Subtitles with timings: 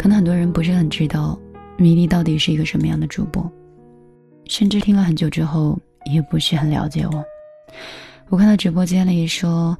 [0.00, 1.38] 可能很多人不是很知道
[1.76, 3.46] 米粒到底是一个什么样的主播，
[4.46, 5.78] 甚至听了很久之后
[6.10, 7.22] 也不是很了解我。
[8.30, 9.76] 我看到直播间里说，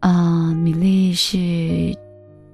[0.00, 1.94] 啊，米粒是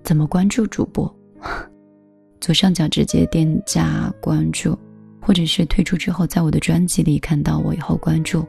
[0.02, 1.08] 怎么关注主播？
[2.42, 4.76] 左上角直接点加关注，
[5.20, 8.44] 或者是退出之后，在我的专辑里看到我以后关注。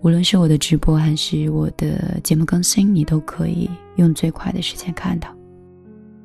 [0.00, 5.28] 无论是我的直播还是我的节目更新，你都可以用最快的时间看到。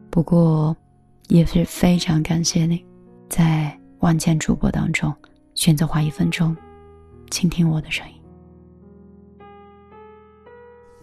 [0.09, 0.76] 不过，
[1.27, 2.84] 也是非常感谢你，
[3.30, 5.13] 在万千主播当中
[5.55, 6.55] 选择花一分钟
[7.30, 8.13] 倾听我的声音。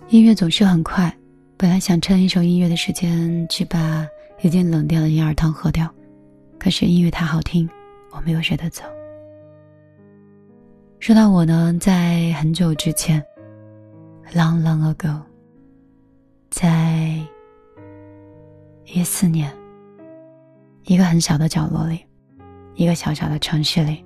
[0.09, 1.15] 音乐总是很快，
[1.56, 4.06] 本来想趁一首音乐的时间去把
[4.42, 5.92] 已经冷掉的银耳汤喝掉，
[6.59, 7.68] 可是音乐太好听，
[8.10, 8.82] 我没有舍得走。
[11.01, 13.23] 说到我呢，在很久之前
[14.32, 15.20] ，long long ago，
[16.51, 17.18] 在
[18.87, 19.52] 一四年，
[20.85, 22.04] 一个很小的角落里，
[22.74, 24.04] 一个小小的城市里，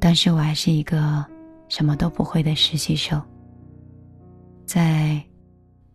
[0.00, 1.24] 当时我还是一个
[1.68, 3.22] 什么都不会的实习生，
[4.64, 5.22] 在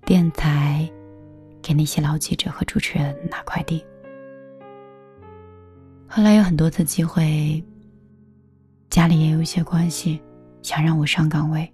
[0.06, 0.90] 电台
[1.62, 3.84] 给那些老记者和主持人拿快递。
[6.08, 7.64] 后来有很多次机会。
[8.90, 10.22] 家里也有一些关系，
[10.62, 11.74] 想让我上岗位，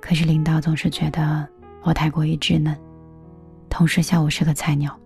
[0.00, 1.44] 可是领导总是觉得
[1.82, 2.72] 我太过于稚嫩，
[3.68, 4.96] 同时笑我是个菜鸟。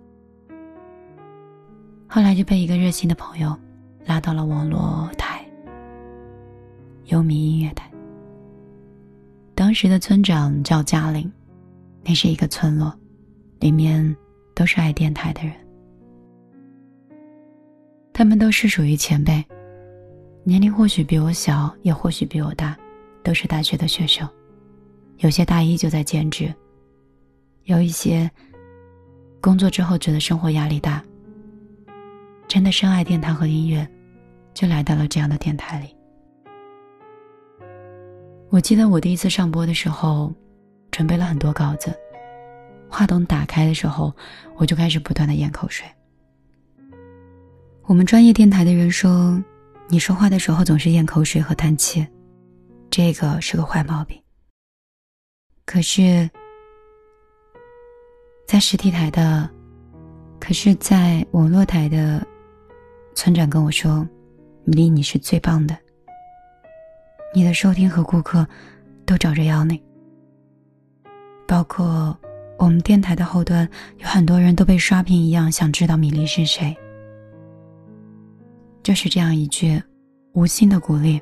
[2.08, 3.54] 后来就被一个热心的朋友
[4.06, 5.44] 拉到了网络台，
[7.06, 7.88] 优米音乐台。
[9.54, 11.30] 当时的村长叫嘉玲，
[12.02, 12.96] 那是一个村落，
[13.60, 14.16] 里面
[14.54, 15.52] 都是爱电台的人，
[18.14, 19.44] 他们都是属于前辈。
[20.44, 22.74] 年龄或许比我小，也或许比我大，
[23.22, 24.26] 都是大学的学生，
[25.18, 26.54] 有些大一就在兼职，
[27.64, 28.30] 有一些
[29.42, 31.04] 工作之后觉得生活压力大，
[32.48, 33.86] 真的深爱电台和音乐，
[34.54, 35.94] 就来到了这样的电台里。
[38.48, 40.32] 我记得我第一次上播的时候，
[40.90, 41.94] 准备了很多稿子，
[42.88, 44.12] 话筒打开的时候，
[44.56, 45.86] 我就开始不断的咽口水。
[47.84, 49.42] 我们专业电台的人说。
[49.90, 52.06] 你说话的时候总是咽口水和叹气，
[52.90, 54.22] 这个是个坏毛病。
[55.64, 56.28] 可是，
[58.46, 59.48] 在实体台的，
[60.38, 62.22] 可是在网络台的，
[63.18, 64.08] 村长跟我说
[64.62, 65.76] ：“米粒，你是最棒的。
[67.34, 68.46] 你的收听和顾客
[69.04, 69.82] 都找着要你，
[71.44, 72.16] 包括
[72.60, 76.76] 我们电台的后端有很多人都被刷屏一样，想知道米粒是谁。”
[78.84, 79.82] 就是这样一句
[80.34, 81.20] 无心的鼓励，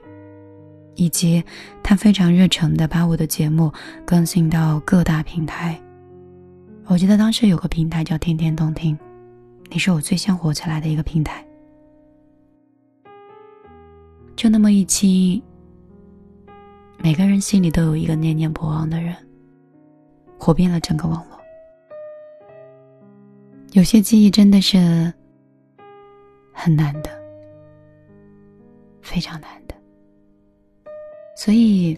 [0.96, 1.42] 以及
[1.82, 3.72] 他非常热诚的把我的节目
[4.04, 5.80] 更新到各大平台。
[6.84, 8.98] 我记得当时有个平台叫“天天动听”，
[9.72, 11.42] 你是我最先火起来的一个平台。
[14.36, 15.42] 就那么一期，
[16.98, 19.16] 每个人心里都有一个念念不忘的人，
[20.38, 21.38] 火遍了整个网络。
[23.72, 25.12] 有些记忆真的是
[26.52, 27.10] 很难的。
[29.00, 29.74] 非常难的，
[31.36, 31.96] 所以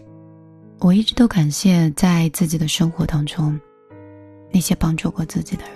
[0.79, 3.59] 我一直都感谢在自己的生活当中
[4.51, 5.73] 那些帮助过自己的人，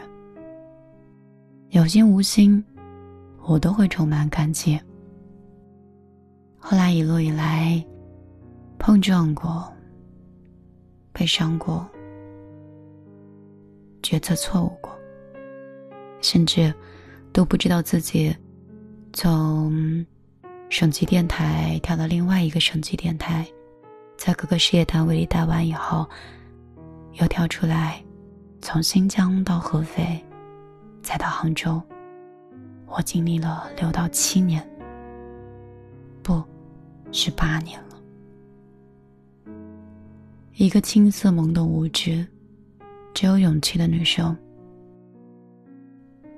[1.72, 2.64] 有心无心，
[3.46, 4.80] 我都会充满感激。
[6.66, 7.86] 后来一路以来，
[8.80, 9.70] 碰撞过，
[11.12, 11.86] 悲伤过，
[14.02, 14.98] 决策错误过，
[16.22, 16.74] 甚至
[17.34, 18.34] 都不知道自己
[19.12, 20.06] 从。
[20.70, 23.46] 省级电台调到另外一个省级电台，
[24.18, 26.10] 在各个事业单位里待完以后，
[27.20, 28.04] 又跳出来，
[28.60, 30.20] 从新疆到合肥，
[31.04, 31.80] 再到杭州，
[32.88, 34.68] 我经历了六到七年，
[36.24, 36.44] 不，
[37.14, 38.02] 十八年了。
[40.56, 42.26] 一个青涩懵懂无知、
[43.14, 44.36] 只有勇气的女生，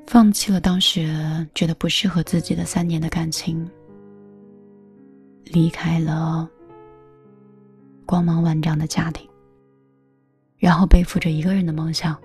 [0.06, 3.68] 放弃了当时觉得不适合自己的三年的感情。
[5.45, 6.50] 离开了
[8.06, 9.30] 光芒万丈的家庭，
[10.57, 12.18] 然后背负着一个人的梦想，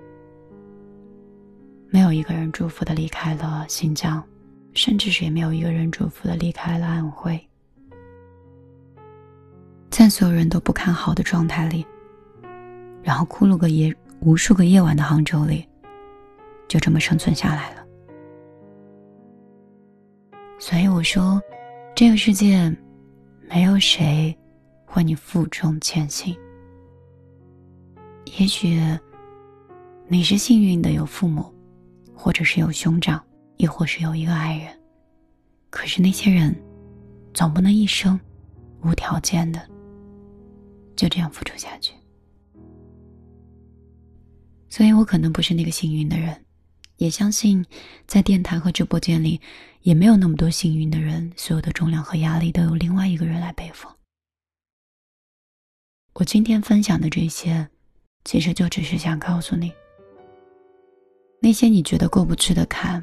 [1.90, 4.24] 没有一个人祝福的离开了新疆，
[4.72, 7.38] 甚至是也没有一个人祝福的离开了安徽，
[9.90, 11.84] 在所有人都不看好的状态里，
[13.02, 15.66] 然后哭了个夜，无数个夜晚的杭州里，
[16.68, 17.84] 就这么生存下来了。
[20.58, 21.42] 所以我说，
[21.94, 22.74] 这个世界。
[23.52, 24.32] 没有谁
[24.94, 26.32] 为你负重前行。
[28.38, 28.80] 也许
[30.06, 31.52] 你是幸运的，有父母，
[32.14, 33.20] 或者是有兄长，
[33.56, 34.68] 亦或是有一个爱人。
[35.68, 36.54] 可是那些人，
[37.34, 38.20] 总不能一生
[38.84, 39.60] 无条件的
[41.00, 41.94] 就这样付出下去。
[44.68, 46.44] 所以我可能不是那个幸运的人，
[46.98, 47.64] 也相信
[48.06, 49.40] 在电台和直播间里，
[49.80, 53.88] 也没有那么多幸运的人，所有的重量和压力都由另外一个人来背负。
[56.12, 57.66] 我今天分享的这些，
[58.26, 59.72] 其实就只是想告诉你，
[61.40, 63.02] 那些你觉得过不去的坎，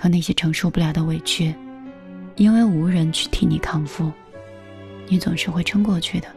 [0.00, 1.52] 和那些承受不了的委屈。
[2.36, 4.12] 因为无人去替你康复，
[5.08, 6.35] 你总是会撑过去的。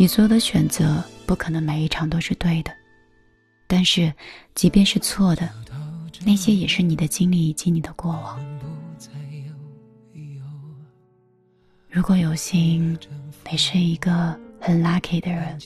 [0.00, 2.72] 你所有的选择不可能每一场都是对的，
[3.66, 4.10] 但是
[4.54, 5.46] 即便是错的，
[6.24, 8.40] 那些也是你的经历以及你的过往。
[11.90, 12.98] 如果有幸，
[13.50, 15.58] 你是一个很 lucky 的人，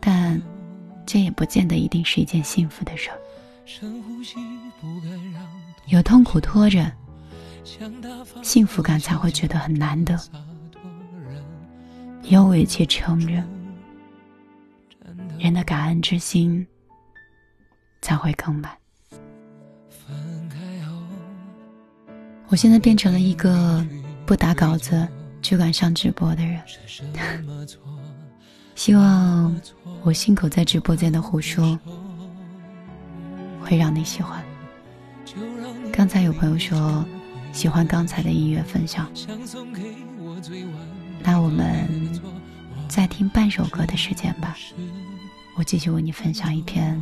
[0.00, 0.40] 但
[1.04, 3.18] 这也不见得一定是一件幸福的事儿。
[5.88, 6.90] 有痛苦拖着。
[8.42, 10.18] 幸福感才会觉得很难得，
[12.28, 13.42] 有委屈撑着，
[15.38, 16.66] 人的感恩之心
[18.02, 18.72] 才会更满。
[22.48, 23.84] 我现在变成了一个
[24.24, 25.06] 不打稿子
[25.40, 26.60] 就敢上直播的人，
[28.74, 29.54] 希望
[30.02, 31.78] 我信口在直播间的胡说
[33.60, 34.42] 会让你喜欢。
[35.92, 37.04] 刚才有朋友说。
[37.52, 39.10] 喜欢刚才的音乐分享，
[41.22, 41.88] 那我们
[42.88, 44.56] 再听半首歌的时间吧。
[45.56, 47.00] 我继续为你分享一篇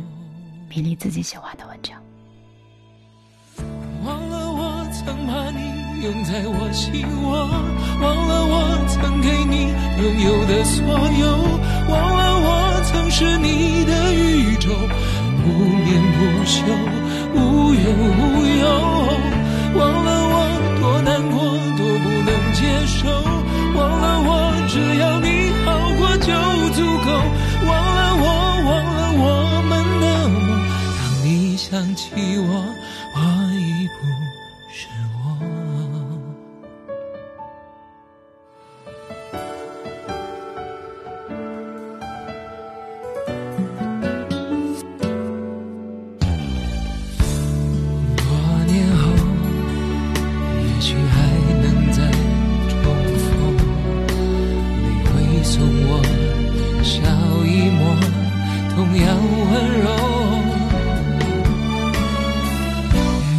[0.69, 2.01] 米粒自己喜欢的文章。
[4.03, 7.47] 忘了我曾把你拥在我心窝，
[8.01, 10.83] 忘了我曾给你拥有的所
[11.19, 11.25] 有，
[11.89, 14.69] 忘了我曾是你的宇宙，
[15.43, 16.63] 不眠不休，
[17.33, 18.11] 无怨无
[18.61, 18.65] 忧，
[19.77, 20.35] 忘了我。
[20.85, 21.41] 多难过，
[21.77, 23.09] 多不能接受。
[31.75, 32.73] 想起我，
[33.13, 34.44] 我已不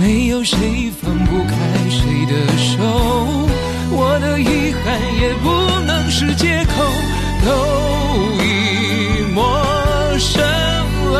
[0.06, 0.56] 没有谁
[1.02, 1.56] 放不开
[1.90, 2.76] 谁的手
[3.90, 4.86] 我的遗憾
[5.20, 5.50] 也不
[5.84, 6.74] 能是借口
[7.44, 7.50] 都
[8.40, 9.42] 已陌
[10.16, 10.40] 生
[11.12, 11.16] 了。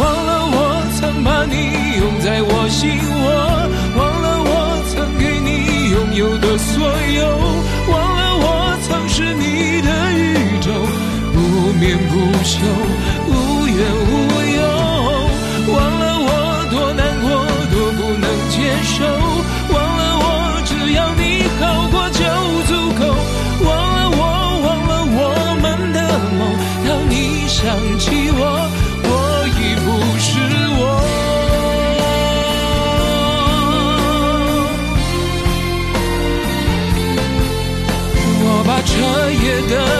[0.00, 0.56] 忘了我
[0.98, 1.54] 曾把你
[2.00, 2.88] 拥在我心
[3.22, 3.28] 窝
[3.98, 4.50] 忘了我
[4.94, 7.26] 曾给你拥有的所有
[7.92, 8.46] 忘了我
[8.88, 9.81] 曾是你
[11.82, 12.14] 念不
[12.44, 12.62] 休，
[13.26, 13.76] 无怨
[14.06, 14.14] 无
[14.54, 14.62] 忧。
[15.74, 16.30] 忘了我
[16.70, 17.26] 多难过，
[17.72, 18.94] 多不能接受。
[19.74, 20.24] 忘了我
[20.64, 22.22] 只要你好过就
[22.68, 22.70] 足
[23.00, 23.02] 够。
[23.66, 24.22] 忘了我，
[24.62, 25.20] 忘了我
[25.60, 25.98] 们的
[26.38, 26.40] 梦。
[26.86, 27.12] 当你
[27.48, 27.58] 想
[27.98, 28.40] 起我，
[29.02, 29.10] 我
[29.58, 29.86] 已不
[30.22, 30.30] 是
[30.78, 30.80] 我。
[38.44, 38.92] 我把彻
[39.42, 39.91] 夜的。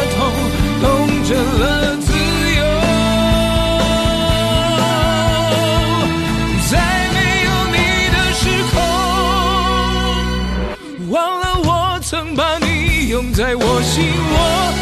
[13.33, 14.82] 在我心窝